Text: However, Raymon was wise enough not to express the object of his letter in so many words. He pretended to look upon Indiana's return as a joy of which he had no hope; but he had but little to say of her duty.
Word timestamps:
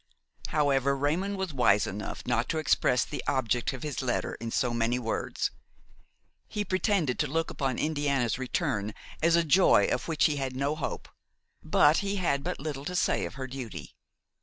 However, 0.47 0.97
Raymon 0.97 1.37
was 1.37 1.53
wise 1.53 1.85
enough 1.85 2.23
not 2.25 2.49
to 2.49 2.57
express 2.57 3.05
the 3.05 3.23
object 3.27 3.71
of 3.71 3.83
his 3.83 4.01
letter 4.01 4.33
in 4.41 4.49
so 4.49 4.73
many 4.73 4.97
words. 4.97 5.51
He 6.47 6.65
pretended 6.65 7.19
to 7.19 7.27
look 7.27 7.51
upon 7.51 7.77
Indiana's 7.77 8.39
return 8.39 8.95
as 9.21 9.35
a 9.35 9.43
joy 9.43 9.85
of 9.91 10.07
which 10.07 10.25
he 10.25 10.37
had 10.37 10.55
no 10.55 10.73
hope; 10.75 11.07
but 11.61 11.97
he 11.97 12.15
had 12.15 12.43
but 12.43 12.59
little 12.59 12.83
to 12.85 12.95
say 12.95 13.25
of 13.25 13.35
her 13.35 13.45
duty. 13.45 13.93